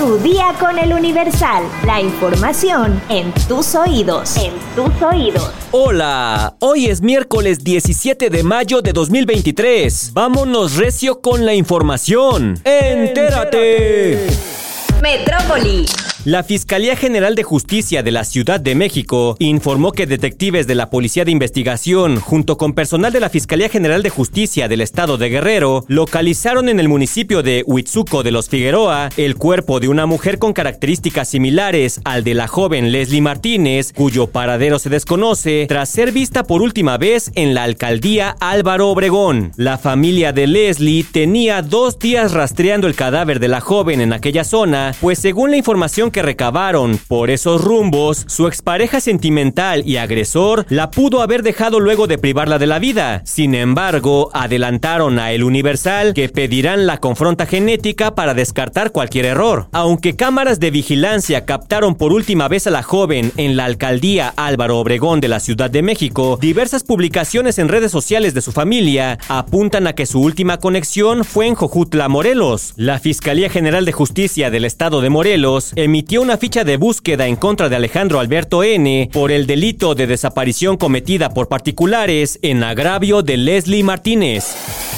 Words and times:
Tu 0.00 0.16
día 0.20 0.54
con 0.58 0.78
el 0.78 0.94
Universal. 0.94 1.62
La 1.84 2.00
información 2.00 3.02
en 3.10 3.34
tus 3.46 3.74
oídos. 3.74 4.34
En 4.38 4.54
tus 4.74 5.02
oídos. 5.02 5.52
Hola, 5.72 6.56
hoy 6.60 6.86
es 6.86 7.02
miércoles 7.02 7.62
17 7.62 8.30
de 8.30 8.42
mayo 8.42 8.80
de 8.80 8.94
2023. 8.94 10.14
Vámonos 10.14 10.76
recio 10.76 11.20
con 11.20 11.44
la 11.44 11.52
información. 11.52 12.58
¡Entérate! 12.64 14.26
Metrópoli. 15.02 15.84
La 16.26 16.42
Fiscalía 16.42 16.96
General 16.96 17.34
de 17.34 17.44
Justicia 17.44 18.02
de 18.02 18.10
la 18.10 18.24
Ciudad 18.24 18.60
de 18.60 18.74
México 18.74 19.36
informó 19.38 19.92
que 19.92 20.06
detectives 20.06 20.66
de 20.66 20.74
la 20.74 20.90
Policía 20.90 21.24
de 21.24 21.30
Investigación, 21.30 22.20
junto 22.20 22.58
con 22.58 22.74
personal 22.74 23.10
de 23.10 23.20
la 23.20 23.30
Fiscalía 23.30 23.70
General 23.70 24.02
de 24.02 24.10
Justicia 24.10 24.68
del 24.68 24.82
Estado 24.82 25.16
de 25.16 25.30
Guerrero, 25.30 25.86
localizaron 25.88 26.68
en 26.68 26.78
el 26.78 26.90
municipio 26.90 27.42
de 27.42 27.64
Huitzuco 27.66 28.22
de 28.22 28.32
los 28.32 28.50
Figueroa 28.50 29.08
el 29.16 29.36
cuerpo 29.36 29.80
de 29.80 29.88
una 29.88 30.04
mujer 30.04 30.38
con 30.38 30.52
características 30.52 31.26
similares 31.26 32.02
al 32.04 32.22
de 32.22 32.34
la 32.34 32.48
joven 32.48 32.92
Leslie 32.92 33.22
Martínez, 33.22 33.94
cuyo 33.94 34.26
paradero 34.26 34.78
se 34.78 34.90
desconoce, 34.90 35.64
tras 35.68 35.88
ser 35.88 36.12
vista 36.12 36.44
por 36.44 36.60
última 36.60 36.98
vez 36.98 37.32
en 37.34 37.54
la 37.54 37.62
alcaldía 37.62 38.36
Álvaro 38.40 38.90
Obregón. 38.90 39.52
La 39.56 39.78
familia 39.78 40.34
de 40.34 40.46
Leslie 40.46 41.02
tenía 41.02 41.62
dos 41.62 41.98
días 41.98 42.32
rastreando 42.32 42.88
el 42.88 42.94
cadáver 42.94 43.40
de 43.40 43.48
la 43.48 43.62
joven 43.62 44.02
en 44.02 44.12
aquella 44.12 44.44
zona, 44.44 44.94
pues 45.00 45.18
según 45.18 45.50
la 45.50 45.56
información 45.56 46.09
que 46.10 46.22
recabaron 46.22 46.98
por 47.08 47.30
esos 47.30 47.62
rumbos, 47.62 48.24
su 48.28 48.46
expareja 48.46 49.00
sentimental 49.00 49.82
y 49.86 49.96
agresor 49.96 50.66
la 50.68 50.90
pudo 50.90 51.22
haber 51.22 51.42
dejado 51.42 51.80
luego 51.80 52.06
de 52.06 52.18
privarla 52.18 52.58
de 52.58 52.66
la 52.66 52.78
vida. 52.78 53.22
Sin 53.24 53.54
embargo, 53.54 54.30
adelantaron 54.32 55.18
a 55.18 55.32
El 55.32 55.44
Universal 55.44 56.14
que 56.14 56.28
pedirán 56.28 56.86
la 56.86 56.98
confronta 56.98 57.46
genética 57.46 58.14
para 58.14 58.34
descartar 58.34 58.92
cualquier 58.92 59.26
error. 59.26 59.68
Aunque 59.72 60.16
cámaras 60.16 60.60
de 60.60 60.70
vigilancia 60.70 61.44
captaron 61.44 61.94
por 61.94 62.12
última 62.12 62.48
vez 62.48 62.66
a 62.66 62.70
la 62.70 62.82
joven 62.82 63.32
en 63.36 63.56
la 63.56 63.64
alcaldía 63.64 64.32
Álvaro 64.36 64.78
Obregón 64.78 65.20
de 65.20 65.28
la 65.28 65.40
Ciudad 65.40 65.70
de 65.70 65.82
México, 65.82 66.38
diversas 66.40 66.84
publicaciones 66.84 67.58
en 67.58 67.68
redes 67.68 67.92
sociales 67.92 68.34
de 68.34 68.42
su 68.42 68.52
familia 68.52 69.18
apuntan 69.28 69.86
a 69.86 69.94
que 69.94 70.06
su 70.06 70.20
última 70.20 70.58
conexión 70.58 71.24
fue 71.24 71.46
en 71.46 71.54
Jojutla, 71.54 72.08
Morelos. 72.08 72.72
La 72.76 72.98
Fiscalía 72.98 73.48
General 73.48 73.84
de 73.84 73.92
Justicia 73.92 74.50
del 74.50 74.64
Estado 74.64 75.00
de 75.00 75.10
Morelos 75.10 75.72
emitió 75.76 75.99
emitió 76.00 76.22
una 76.22 76.38
ficha 76.38 76.64
de 76.64 76.78
búsqueda 76.78 77.26
en 77.26 77.36
contra 77.36 77.68
de 77.68 77.76
Alejandro 77.76 78.20
Alberto 78.20 78.64
N. 78.64 79.10
por 79.12 79.30
el 79.30 79.46
delito 79.46 79.94
de 79.94 80.06
desaparición 80.06 80.78
cometida 80.78 81.28
por 81.28 81.48
particulares 81.48 82.38
en 82.40 82.64
agravio 82.64 83.20
de 83.20 83.36
Leslie 83.36 83.84
Martínez. 83.84 84.89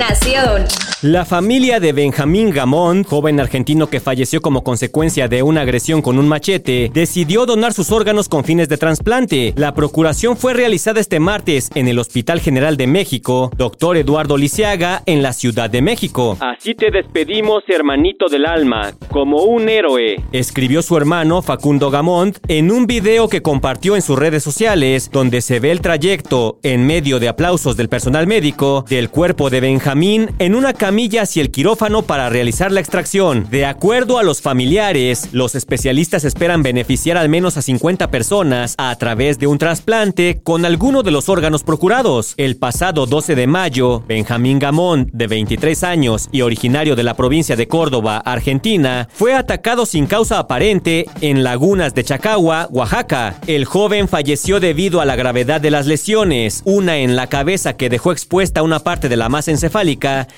Nación. 0.00 0.64
La 1.02 1.26
familia 1.26 1.78
de 1.78 1.92
Benjamín 1.92 2.50
Gamón, 2.50 3.04
joven 3.04 3.38
argentino 3.38 3.88
que 3.88 4.00
falleció 4.00 4.40
como 4.40 4.64
consecuencia 4.64 5.28
de 5.28 5.42
una 5.42 5.60
agresión 5.62 6.00
con 6.00 6.18
un 6.18 6.26
machete, 6.26 6.90
decidió 6.92 7.44
donar 7.44 7.74
sus 7.74 7.90
órganos 7.90 8.28
con 8.28 8.44
fines 8.44 8.68
de 8.70 8.78
trasplante. 8.78 9.52
La 9.56 9.74
procuración 9.74 10.38
fue 10.38 10.54
realizada 10.54 11.00
este 11.00 11.20
martes 11.20 11.70
en 11.74 11.86
el 11.88 11.98
Hospital 11.98 12.40
General 12.40 12.78
de 12.78 12.86
México, 12.86 13.50
doctor 13.56 13.98
Eduardo 13.98 14.38
Lisiaga, 14.38 15.02
en 15.04 15.22
la 15.22 15.34
Ciudad 15.34 15.68
de 15.68 15.82
México. 15.82 16.36
Así 16.40 16.74
te 16.74 16.90
despedimos, 16.90 17.62
hermanito 17.68 18.26
del 18.28 18.46
alma, 18.46 18.92
como 19.10 19.44
un 19.44 19.68
héroe, 19.68 20.16
escribió 20.32 20.80
su 20.82 20.96
hermano 20.96 21.42
Facundo 21.42 21.90
Gamont 21.90 22.38
en 22.48 22.70
un 22.70 22.86
video 22.86 23.28
que 23.28 23.42
compartió 23.42 23.96
en 23.96 24.02
sus 24.02 24.18
redes 24.18 24.42
sociales, 24.42 25.10
donde 25.12 25.40
se 25.42 25.60
ve 25.60 25.70
el 25.70 25.80
trayecto, 25.82 26.58
en 26.62 26.86
medio 26.86 27.18
de 27.20 27.28
aplausos 27.28 27.76
del 27.76 27.90
personal 27.90 28.26
médico, 28.26 28.84
del 28.88 29.10
cuerpo 29.10 29.50
de 29.50 29.60
Benjamín 29.60 29.89
en 29.92 30.54
una 30.54 30.72
camilla 30.72 31.22
hacia 31.22 31.42
el 31.42 31.50
quirófano 31.50 32.02
para 32.02 32.28
realizar 32.28 32.70
la 32.70 32.78
extracción. 32.78 33.48
De 33.50 33.66
acuerdo 33.66 34.18
a 34.18 34.22
los 34.22 34.40
familiares, 34.40 35.30
los 35.32 35.56
especialistas 35.56 36.22
esperan 36.22 36.62
beneficiar 36.62 37.16
al 37.16 37.28
menos 37.28 37.56
a 37.56 37.62
50 37.62 38.08
personas 38.08 38.76
a 38.78 38.94
través 38.96 39.40
de 39.40 39.48
un 39.48 39.58
trasplante 39.58 40.40
con 40.44 40.64
alguno 40.64 41.02
de 41.02 41.10
los 41.10 41.28
órganos 41.28 41.64
procurados. 41.64 42.34
El 42.36 42.56
pasado 42.56 43.06
12 43.06 43.34
de 43.34 43.48
mayo, 43.48 44.04
Benjamín 44.06 44.60
Gamón, 44.60 45.10
de 45.12 45.26
23 45.26 45.82
años 45.82 46.28
y 46.30 46.42
originario 46.42 46.94
de 46.94 47.02
la 47.02 47.14
provincia 47.14 47.56
de 47.56 47.66
Córdoba, 47.66 48.18
Argentina, 48.24 49.08
fue 49.12 49.34
atacado 49.34 49.86
sin 49.86 50.06
causa 50.06 50.38
aparente 50.38 51.06
en 51.20 51.42
lagunas 51.42 51.94
de 51.94 52.04
Chacagua, 52.04 52.68
Oaxaca. 52.70 53.40
El 53.48 53.64
joven 53.64 54.06
falleció 54.06 54.60
debido 54.60 55.00
a 55.00 55.04
la 55.04 55.16
gravedad 55.16 55.60
de 55.60 55.72
las 55.72 55.86
lesiones, 55.86 56.62
una 56.64 56.98
en 56.98 57.16
la 57.16 57.26
cabeza 57.26 57.76
que 57.76 57.88
dejó 57.88 58.12
expuesta 58.12 58.62
una 58.62 58.78
parte 58.78 59.08
de 59.08 59.16
la 59.16 59.28
masa 59.28 59.50
encefálica 59.50 59.69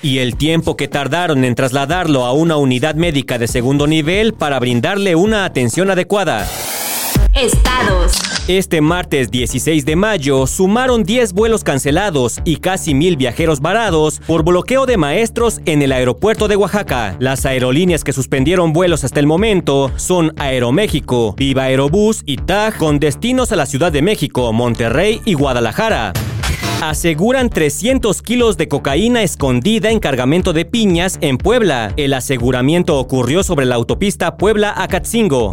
y 0.02 0.18
el 0.18 0.36
tiempo 0.36 0.76
que 0.76 0.88
tardaron 0.88 1.44
en 1.44 1.54
trasladarlo 1.54 2.26
a 2.26 2.32
una 2.32 2.56
unidad 2.56 2.94
médica 2.96 3.38
de 3.38 3.48
segundo 3.48 3.86
nivel 3.86 4.34
para 4.34 4.58
brindarle 4.60 5.16
una 5.16 5.46
atención 5.46 5.90
adecuada. 5.90 6.46
Estados. 7.34 8.12
Este 8.46 8.82
martes 8.82 9.30
16 9.30 9.86
de 9.86 9.96
mayo 9.96 10.46
sumaron 10.46 11.02
10 11.02 11.32
vuelos 11.32 11.64
cancelados 11.64 12.40
y 12.44 12.56
casi 12.56 12.92
mil 12.92 13.16
viajeros 13.16 13.60
varados 13.60 14.20
por 14.26 14.44
bloqueo 14.44 14.84
de 14.84 14.98
maestros 14.98 15.60
en 15.64 15.80
el 15.80 15.92
aeropuerto 15.92 16.46
de 16.46 16.56
Oaxaca. 16.56 17.16
Las 17.18 17.46
aerolíneas 17.46 18.04
que 18.04 18.12
suspendieron 18.12 18.74
vuelos 18.74 19.02
hasta 19.02 19.18
el 19.18 19.26
momento 19.26 19.90
son 19.96 20.34
Aeroméxico, 20.36 21.34
Viva 21.38 21.64
Aerobús 21.64 22.22
y 22.26 22.36
TAG 22.36 22.76
con 22.76 22.98
destinos 22.98 23.50
a 23.50 23.56
la 23.56 23.64
Ciudad 23.64 23.92
de 23.92 24.02
México, 24.02 24.52
Monterrey 24.52 25.22
y 25.24 25.32
Guadalajara 25.32 26.12
aseguran 26.90 27.48
300 27.48 28.22
kilos 28.22 28.56
de 28.56 28.68
cocaína 28.68 29.22
escondida 29.22 29.90
en 29.90 30.00
cargamento 30.00 30.52
de 30.52 30.64
piñas 30.64 31.18
en 31.20 31.38
Puebla. 31.38 31.92
El 31.96 32.12
aseguramiento 32.14 32.98
ocurrió 32.98 33.42
sobre 33.42 33.66
la 33.66 33.76
autopista 33.76 34.36
Puebla-Acatzingo. 34.36 35.52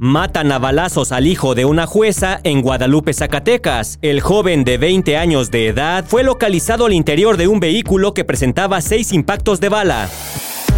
Matan 0.00 0.52
a 0.52 0.58
balazos 0.58 1.12
al 1.12 1.26
hijo 1.26 1.54
de 1.54 1.64
una 1.64 1.86
jueza 1.86 2.40
en 2.44 2.62
Guadalupe, 2.62 3.12
Zacatecas. 3.12 3.98
El 4.02 4.20
joven 4.20 4.64
de 4.64 4.78
20 4.78 5.16
años 5.16 5.50
de 5.50 5.68
edad 5.68 6.04
fue 6.06 6.24
localizado 6.24 6.86
al 6.86 6.92
interior 6.92 7.36
de 7.36 7.48
un 7.48 7.60
vehículo 7.60 8.14
que 8.14 8.24
presentaba 8.24 8.80
seis 8.80 9.12
impactos 9.12 9.60
de 9.60 9.68
bala. 9.68 10.08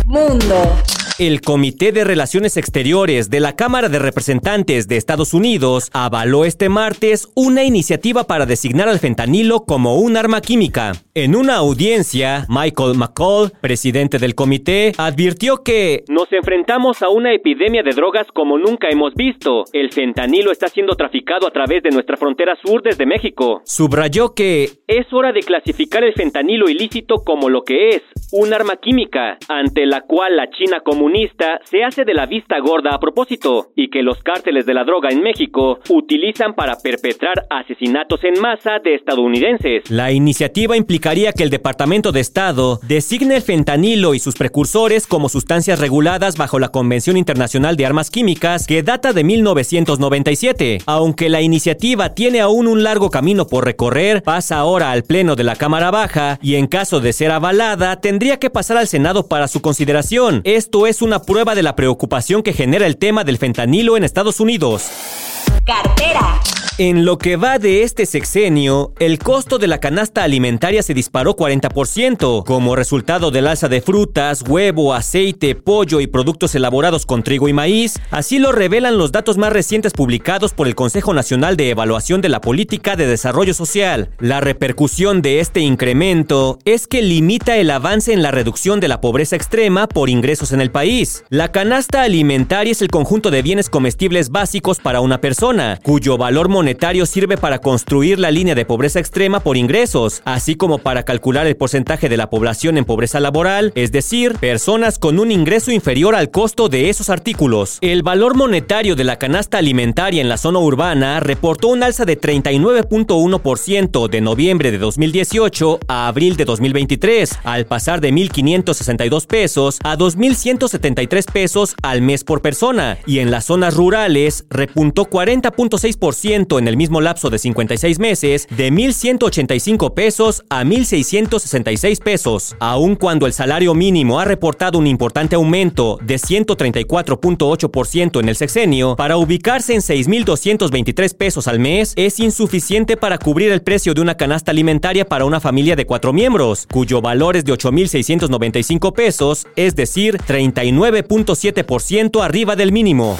Mundo. 0.06 0.76
El 1.18 1.42
Comité 1.42 1.92
de 1.92 2.04
Relaciones 2.04 2.56
Exteriores 2.56 3.28
de 3.28 3.40
la 3.40 3.54
Cámara 3.54 3.90
de 3.90 3.98
Representantes 3.98 4.88
de 4.88 4.96
Estados 4.96 5.34
Unidos 5.34 5.90
avaló 5.92 6.46
este 6.46 6.70
martes 6.70 7.28
una 7.34 7.64
iniciativa 7.64 8.24
para 8.24 8.46
designar 8.46 8.88
al 8.88 8.98
fentanilo 8.98 9.64
como 9.66 9.98
un 9.98 10.16
arma 10.16 10.40
química. 10.40 10.92
En 11.14 11.36
una 11.36 11.56
audiencia, 11.56 12.46
Michael 12.48 12.96
McCall, 12.96 13.52
presidente 13.60 14.18
del 14.18 14.34
comité, 14.34 14.92
advirtió 14.96 15.62
que 15.62 16.04
nos 16.08 16.32
enfrentamos 16.32 17.02
a 17.02 17.10
una 17.10 17.34
epidemia 17.34 17.82
de 17.82 17.90
drogas 17.90 18.26
como 18.32 18.56
nunca 18.56 18.88
hemos 18.90 19.14
visto. 19.14 19.64
El 19.74 19.92
fentanilo 19.92 20.50
está 20.50 20.68
siendo 20.68 20.96
traficado 20.96 21.46
a 21.46 21.50
través 21.50 21.82
de 21.82 21.90
nuestra 21.90 22.16
frontera 22.16 22.56
sur 22.64 22.82
desde 22.82 23.04
México. 23.04 23.60
Subrayó 23.64 24.34
que 24.34 24.70
es 24.86 25.12
hora 25.12 25.32
de 25.32 25.40
clasificar 25.40 26.02
el 26.04 26.14
fentanilo 26.14 26.70
ilícito 26.70 27.22
como 27.24 27.50
lo 27.50 27.62
que 27.62 27.90
es, 27.90 28.02
un 28.32 28.54
arma 28.54 28.76
química, 28.76 29.36
ante 29.48 29.84
la 29.84 30.00
cual 30.00 30.36
la 30.36 30.48
China 30.48 30.80
comunista 31.02 31.58
se 31.64 31.82
hace 31.82 32.04
de 32.04 32.14
la 32.14 32.26
vista 32.26 32.60
gorda 32.60 32.90
a 32.94 33.00
propósito, 33.00 33.72
y 33.74 33.90
que 33.90 34.02
los 34.02 34.22
cárteles 34.22 34.66
de 34.66 34.74
la 34.74 34.84
droga 34.84 35.08
en 35.10 35.20
México 35.20 35.80
utilizan 35.88 36.54
para 36.54 36.76
perpetrar 36.76 37.44
asesinatos 37.50 38.22
en 38.22 38.40
masa 38.40 38.78
de 38.84 38.94
estadounidenses. 38.94 39.90
La 39.90 40.12
iniciativa 40.12 40.76
implicaría 40.76 41.32
que 41.32 41.42
el 41.42 41.50
Departamento 41.50 42.12
de 42.12 42.20
Estado 42.20 42.78
designe 42.86 43.34
el 43.34 43.42
fentanilo 43.42 44.14
y 44.14 44.20
sus 44.20 44.36
precursores 44.36 45.08
como 45.08 45.28
sustancias 45.28 45.80
reguladas 45.80 46.36
bajo 46.36 46.60
la 46.60 46.68
Convención 46.68 47.16
Internacional 47.16 47.76
de 47.76 47.84
Armas 47.84 48.08
Químicas 48.08 48.68
que 48.68 48.84
data 48.84 49.12
de 49.12 49.24
1997. 49.24 50.82
Aunque 50.86 51.28
la 51.28 51.42
iniciativa 51.42 52.14
tiene 52.14 52.40
aún 52.40 52.68
un 52.68 52.84
largo 52.84 53.10
camino 53.10 53.48
por 53.48 53.64
recorrer, 53.64 54.22
pasa 54.22 54.58
ahora 54.58 54.92
al 54.92 55.02
Pleno 55.02 55.34
de 55.34 55.42
la 55.42 55.56
Cámara 55.56 55.90
Baja 55.90 56.38
y 56.40 56.54
en 56.54 56.68
caso 56.68 57.00
de 57.00 57.12
ser 57.12 57.32
avalada 57.32 58.00
tendría 58.00 58.38
que 58.38 58.50
pasar 58.50 58.76
al 58.76 58.86
Senado 58.86 59.26
para 59.26 59.48
su 59.48 59.60
consideración. 59.60 60.42
Esto 60.44 60.86
es 60.86 60.91
una 61.00 61.22
prueba 61.22 61.54
de 61.54 61.62
la 61.62 61.76
preocupación 61.76 62.42
que 62.42 62.52
genera 62.52 62.86
el 62.86 62.98
tema 62.98 63.24
del 63.24 63.38
fentanilo 63.38 63.96
en 63.96 64.04
Estados 64.04 64.40
Unidos. 64.40 65.21
Cartera. 65.64 66.40
En 66.78 67.04
lo 67.04 67.18
que 67.18 67.36
va 67.36 67.58
de 67.58 67.82
este 67.82 68.06
sexenio, 68.06 68.94
el 68.98 69.18
costo 69.18 69.58
de 69.58 69.66
la 69.66 69.78
canasta 69.78 70.24
alimentaria 70.24 70.82
se 70.82 70.94
disparó 70.94 71.36
40%, 71.36 72.44
como 72.44 72.76
resultado 72.76 73.30
del 73.30 73.46
alza 73.46 73.68
de 73.68 73.82
frutas, 73.82 74.42
huevo, 74.48 74.94
aceite, 74.94 75.54
pollo 75.54 76.00
y 76.00 76.06
productos 76.06 76.54
elaborados 76.54 77.04
con 77.04 77.22
trigo 77.22 77.46
y 77.46 77.52
maíz, 77.52 78.00
así 78.10 78.38
lo 78.38 78.52
revelan 78.52 78.96
los 78.96 79.12
datos 79.12 79.36
más 79.36 79.52
recientes 79.52 79.92
publicados 79.92 80.54
por 80.54 80.66
el 80.66 80.74
Consejo 80.74 81.12
Nacional 81.12 81.58
de 81.58 81.68
Evaluación 81.68 82.22
de 82.22 82.30
la 82.30 82.40
Política 82.40 82.96
de 82.96 83.06
Desarrollo 83.06 83.52
Social. 83.52 84.08
La 84.18 84.40
repercusión 84.40 85.20
de 85.20 85.40
este 85.40 85.60
incremento 85.60 86.58
es 86.64 86.86
que 86.86 87.02
limita 87.02 87.58
el 87.58 87.70
avance 87.70 88.14
en 88.14 88.22
la 88.22 88.30
reducción 88.30 88.80
de 88.80 88.88
la 88.88 89.02
pobreza 89.02 89.36
extrema 89.36 89.88
por 89.88 90.08
ingresos 90.08 90.52
en 90.52 90.62
el 90.62 90.70
país. 90.70 91.22
La 91.28 91.52
canasta 91.52 92.00
alimentaria 92.00 92.72
es 92.72 92.80
el 92.80 92.88
conjunto 92.88 93.30
de 93.30 93.42
bienes 93.42 93.68
comestibles 93.68 94.30
básicos 94.30 94.78
para 94.78 95.02
una 95.02 95.20
persona 95.20 95.51
cuyo 95.82 96.16
valor 96.16 96.48
monetario 96.48 97.04
sirve 97.04 97.36
para 97.36 97.58
construir 97.58 98.18
la 98.18 98.30
línea 98.30 98.54
de 98.54 98.64
pobreza 98.64 99.00
extrema 99.00 99.40
por 99.40 99.56
ingresos, 99.56 100.22
así 100.24 100.54
como 100.54 100.78
para 100.78 101.02
calcular 101.02 101.46
el 101.46 101.56
porcentaje 101.56 102.08
de 102.08 102.16
la 102.16 102.30
población 102.30 102.78
en 102.78 102.86
pobreza 102.86 103.20
laboral, 103.20 103.72
es 103.74 103.92
decir, 103.92 104.34
personas 104.38 104.98
con 104.98 105.18
un 105.18 105.30
ingreso 105.30 105.70
inferior 105.70 106.14
al 106.14 106.30
costo 106.30 106.68
de 106.68 106.88
esos 106.88 107.10
artículos. 107.10 107.78
El 107.82 108.02
valor 108.02 108.34
monetario 108.34 108.96
de 108.96 109.04
la 109.04 109.18
canasta 109.18 109.58
alimentaria 109.58 110.22
en 110.22 110.28
la 110.28 110.38
zona 110.38 110.58
urbana 110.60 111.20
reportó 111.20 111.68
un 111.68 111.82
alza 111.82 112.06
de 112.06 112.18
39.1% 112.18 114.08
de 114.08 114.20
noviembre 114.20 114.70
de 114.70 114.78
2018 114.78 115.80
a 115.86 116.08
abril 116.08 116.36
de 116.36 116.46
2023, 116.46 117.40
al 117.44 117.66
pasar 117.66 118.00
de 118.00 118.10
1.562 118.10 119.26
pesos 119.26 119.78
a 119.84 119.98
2.173 119.98 121.30
pesos 121.30 121.74
al 121.82 122.00
mes 122.00 122.24
por 122.24 122.40
persona, 122.40 122.96
y 123.06 123.18
en 123.18 123.30
las 123.30 123.44
zonas 123.44 123.74
rurales 123.74 124.46
repuntó 124.48 125.06
40.6% 125.42 126.58
en 126.58 126.68
el 126.68 126.76
mismo 126.76 127.00
lapso 127.00 127.30
de 127.30 127.38
56 127.38 127.98
meses, 127.98 128.46
de 128.50 128.72
1.185 128.72 129.94
pesos 129.94 130.44
a 130.48 130.64
1.666 130.64 132.02
pesos, 132.02 132.56
aun 132.60 132.96
cuando 132.96 133.26
el 133.26 133.32
salario 133.32 133.74
mínimo 133.74 134.20
ha 134.20 134.24
reportado 134.24 134.78
un 134.78 134.86
importante 134.86 135.36
aumento 135.36 135.98
de 136.02 136.16
134.8% 136.16 138.20
en 138.20 138.28
el 138.28 138.36
sexenio, 138.36 138.96
para 138.96 139.16
ubicarse 139.16 139.74
en 139.74 139.80
6.223 139.80 141.16
pesos 141.16 141.48
al 141.48 141.58
mes, 141.58 141.94
es 141.96 142.20
insuficiente 142.20 142.96
para 142.96 143.18
cubrir 143.18 143.52
el 143.52 143.62
precio 143.62 143.94
de 143.94 144.00
una 144.00 144.16
canasta 144.16 144.50
alimentaria 144.50 145.04
para 145.04 145.24
una 145.24 145.40
familia 145.40 145.76
de 145.76 145.86
cuatro 145.86 146.12
miembros, 146.12 146.66
cuyo 146.70 147.00
valor 147.00 147.36
es 147.36 147.44
de 147.44 147.52
8.695 147.52 148.92
pesos, 148.92 149.46
es 149.56 149.74
decir, 149.74 150.18
39.7% 150.18 152.22
arriba 152.22 152.56
del 152.56 152.72
mínimo. 152.72 153.16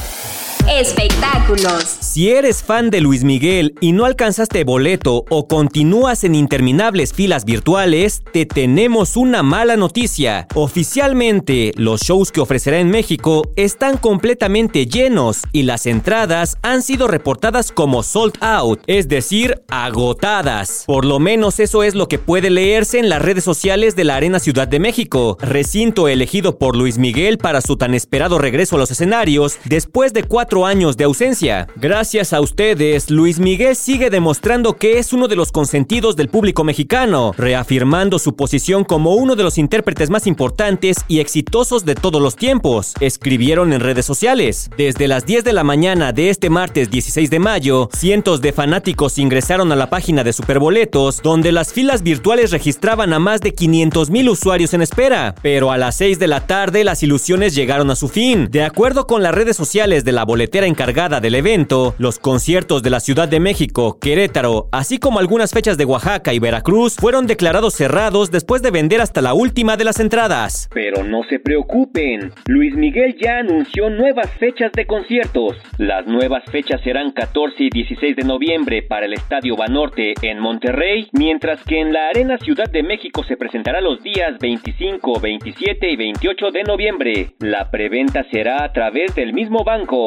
Espectáculos. 0.71 1.85
Si 2.01 2.31
eres 2.31 2.63
fan 2.63 2.91
de 2.91 3.01
Luis 3.01 3.25
Miguel 3.25 3.75
y 3.81 3.93
no 3.93 4.05
alcanzaste 4.05 4.63
boleto 4.63 5.25
o 5.29 5.49
continúas 5.49 6.23
en 6.23 6.37
interminables 6.37 7.13
filas 7.13 7.45
virtuales, 7.45 8.23
te 8.33 8.47
tenemos 8.47 9.17
una 9.17 9.43
mala 9.43 9.77
noticia. 9.77 10.47
Oficialmente, 10.55 11.73
los 11.77 12.03
shows 12.03 12.31
que 12.31 12.41
ofrecerá 12.41 12.79
en 12.79 12.91
México 12.91 13.43
están 13.57 13.97
completamente 13.97 14.87
llenos 14.87 15.43
y 15.51 15.65
las 15.65 15.87
entradas 15.87 16.57
han 16.63 16.83
sido 16.83 17.09
reportadas 17.09 17.73
como 17.73 18.05
sold 18.05 18.35
out, 18.41 18.81
es 18.87 19.09
decir, 19.09 19.63
agotadas. 19.69 20.85
Por 20.87 21.05
lo 21.05 21.19
menos 21.19 21.59
eso 21.59 21.83
es 21.83 21.97
lo 21.97 22.07
que 22.07 22.19
puede 22.19 22.51
leerse 22.51 23.01
en 23.01 23.09
las 23.09 23.21
redes 23.21 23.43
sociales 23.43 23.97
de 23.97 24.05
la 24.05 24.15
Arena 24.15 24.39
Ciudad 24.39 24.69
de 24.69 24.79
México, 24.79 25.39
recinto 25.41 26.07
elegido 26.07 26.57
por 26.59 26.77
Luis 26.77 26.99
Miguel 26.99 27.39
para 27.39 27.61
su 27.61 27.77
tan 27.77 27.95
esperado 27.95 28.39
regreso 28.39 28.77
a 28.77 28.79
los 28.79 28.91
escenarios 28.93 29.59
después 29.65 30.13
de 30.13 30.23
cuatro 30.23 30.52
años 30.61 30.99
de 30.99 31.05
ausencia. 31.05 31.67
Gracias 31.77 32.33
a 32.33 32.41
ustedes, 32.41 33.11
Luis 33.11 33.39
Miguel 33.39 33.75
sigue 33.75 34.11
demostrando 34.11 34.77
que 34.77 34.99
es 34.99 35.15
uno 35.15 35.27
de 35.27 35.37
los 35.37 35.51
consentidos 35.51 36.15
del 36.15 36.29
público 36.29 36.63
mexicano, 36.63 37.33
reafirmando 37.37 38.19
su 38.19 38.37
posición 38.37 38.85
como 38.85 39.15
uno 39.15 39.35
de 39.35 39.43
los 39.45 39.57
intérpretes 39.57 40.11
más 40.11 40.27
importantes 40.27 40.99
y 41.09 41.21
exitosos 41.21 41.87
de 41.87 41.95
todos 41.95 42.21
los 42.21 42.37
tiempos, 42.37 42.93
escribieron 43.01 43.73
en 43.73 43.81
redes 43.81 44.05
sociales. 44.05 44.71
Desde 44.77 45.09
las 45.09 45.25
10 45.25 45.45
de 45.45 45.55
la 45.55 45.65
mañana 45.65 46.13
de 46.13 46.29
este 46.29 46.51
martes 46.51 46.91
16 46.91 47.31
de 47.31 47.39
mayo, 47.39 47.89
cientos 47.97 48.43
de 48.43 48.53
fanáticos 48.53 49.19
ingresaron 49.19 49.73
a 49.73 49.77
la 49.77 49.89
página 49.89 50.23
de 50.23 50.35
Superboletos, 50.35 51.23
donde 51.23 51.51
las 51.51 51.73
filas 51.73 52.03
virtuales 52.03 52.51
registraban 52.51 53.15
a 53.15 53.19
más 53.19 53.41
de 53.41 53.55
500 53.55 54.11
mil 54.11 54.29
usuarios 54.29 54.75
en 54.75 54.83
espera. 54.83 55.35
Pero 55.41 55.73
a 55.73 55.79
las 55.79 55.97
6 55.97 56.19
de 56.19 56.27
la 56.27 56.47
tarde 56.47 56.85
las 56.85 57.03
ilusiones 57.03 57.55
llegaron 57.55 57.91
a 57.91 57.97
su 57.97 58.09
fin. 58.09 58.49
De 58.51 58.65
acuerdo 58.65 59.07
con 59.07 59.23
las 59.23 59.35
redes 59.35 59.57
sociales 59.57 60.05
de 60.05 60.13
la 60.13 60.25
boleta, 60.25 60.42
encargada 60.51 61.21
del 61.21 61.35
evento, 61.35 61.95
los 61.99 62.19
conciertos 62.19 62.83
de 62.83 62.91
la 62.91 63.01
Ciudad 63.01 63.29
de 63.29 63.41
México, 63.41 63.99
Querétaro, 64.01 64.69
así 64.73 64.99
como 64.99 65.19
algunas 65.19 65.53
fechas 65.53 65.77
de 65.77 65.85
Oaxaca 65.85 66.33
y 66.33 66.39
Veracruz 66.39 66.97
fueron 66.97 67.27
declarados 67.27 67.75
cerrados 67.75 68.31
después 68.31 68.63
de 68.63 68.71
vender 68.71 69.01
hasta 69.01 69.21
la 69.21 69.35
última 69.35 69.77
de 69.77 69.85
las 69.85 70.01
entradas. 70.01 70.69
Pero 70.73 71.05
no 71.05 71.23
se 71.25 71.39
preocupen, 71.39 72.33
Luis 72.47 72.75
Miguel 72.75 73.17
ya 73.21 73.39
anunció 73.39 73.91
nuevas 73.91 74.31
fechas 74.39 74.73
de 74.73 74.87
conciertos. 74.87 75.57
Las 75.79 76.07
nuevas 76.07 76.45
fechas 76.51 76.81
serán 76.83 77.13
14 77.13 77.55
y 77.65 77.71
16 77.71 78.17
de 78.17 78.25
noviembre 78.25 78.83
para 78.83 79.07
el 79.07 79.15
Estadio 79.15 79.57
Banorte 79.57 80.15
en 80.23 80.39
Monterrey, 80.39 81.09
mientras 81.13 81.63
que 81.65 81.81
en 81.81 81.93
la 81.93 82.09
Arena 82.09 82.39
Ciudad 82.39 82.71
de 82.71 82.83
México 82.83 83.25
se 83.25 83.37
presentará 83.37 83.81
los 83.81 84.03
días 84.03 84.39
25, 84.41 85.21
27 85.21 85.91
y 85.91 85.97
28 85.97 86.51
de 86.53 86.63
noviembre. 86.65 87.31
La 87.41 87.71
preventa 87.71 88.25
será 88.31 88.65
a 88.65 88.73
través 88.73 89.15
del 89.15 89.33
mismo 89.33 89.65
banco. 89.65 90.07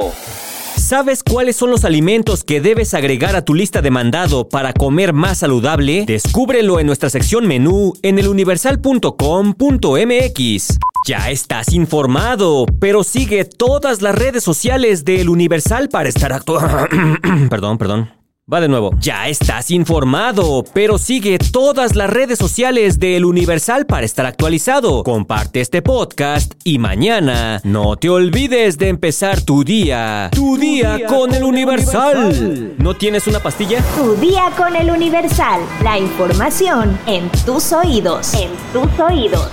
¿Sabes 0.85 1.23
cuáles 1.23 1.55
son 1.55 1.71
los 1.71 1.83
alimentos 1.83 2.43
que 2.43 2.61
debes 2.61 2.93
agregar 2.93 3.35
a 3.35 3.43
tu 3.43 3.55
lista 3.55 3.81
de 3.81 3.89
mandado 3.89 4.49
para 4.49 4.71
comer 4.71 5.13
más 5.13 5.39
saludable? 5.39 6.05
Descúbrelo 6.05 6.79
en 6.79 6.85
nuestra 6.85 7.09
sección 7.09 7.47
menú 7.47 7.93
en 8.03 8.19
eluniversal.com.mx. 8.19 10.77
Ya 11.07 11.31
estás 11.31 11.73
informado, 11.73 12.67
pero 12.79 13.03
sigue 13.03 13.45
todas 13.45 14.03
las 14.03 14.13
redes 14.13 14.43
sociales 14.43 15.05
de 15.05 15.21
El 15.21 15.29
Universal 15.29 15.89
para 15.89 16.07
estar 16.07 16.31
actuando. 16.31 16.87
perdón, 17.49 17.79
perdón. 17.79 18.11
Va 18.51 18.61
de 18.61 18.67
nuevo. 18.67 18.91
Ya 18.99 19.27
estás 19.27 19.71
informado, 19.71 20.63
pero 20.71 20.99
sigue 20.99 21.39
todas 21.39 21.95
las 21.95 22.07
redes 22.11 22.37
sociales 22.37 22.99
de 22.99 23.17
El 23.17 23.25
Universal 23.25 23.87
para 23.87 24.05
estar 24.05 24.27
actualizado. 24.27 25.01
Comparte 25.01 25.61
este 25.61 25.81
podcast 25.81 26.53
y 26.63 26.77
mañana 26.77 27.59
no 27.63 27.95
te 27.95 28.07
olvides 28.07 28.77
de 28.77 28.89
empezar 28.89 29.41
tu 29.41 29.63
día. 29.63 30.29
Tu, 30.31 30.57
día, 30.57 31.07
con, 31.07 31.33
El 31.33 31.43
Universal. 31.43 32.75
¿No 32.77 32.95
tienes 32.95 33.25
una 33.25 33.39
pastilla? 33.39 33.81
Tu 33.95 34.15
día 34.17 34.51
con 34.55 34.75
El 34.75 34.91
Universal. 34.91 35.61
La 35.81 35.97
información 35.97 36.99
en 37.07 37.31
tus 37.47 37.73
oídos. 37.73 38.31
En 38.35 38.51
tus 38.71 38.99
oídos. 38.99 39.49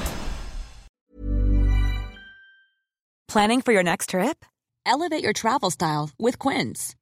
Planning 3.26 3.62
for 3.62 3.72
your 3.72 3.82
next 3.82 4.10
trip? 4.10 4.44
Elevate 4.84 5.22
your 5.22 5.32
travel 5.32 5.70
style 5.70 6.10
with 6.18 6.38
Quince. 6.38 6.94